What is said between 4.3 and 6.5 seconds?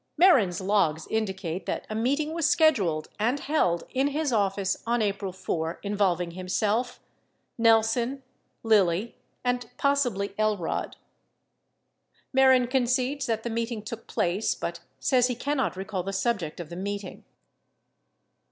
office on April 4 involving